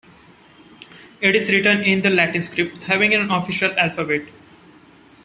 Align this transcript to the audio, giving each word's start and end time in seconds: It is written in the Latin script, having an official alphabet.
It 1.21 1.35
is 1.35 1.51
written 1.51 1.83
in 1.83 2.01
the 2.01 2.09
Latin 2.09 2.41
script, 2.41 2.79
having 2.87 3.13
an 3.13 3.29
official 3.29 3.71
alphabet. 3.77 4.23